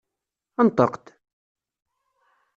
[0.65, 1.05] Nṭeq-d!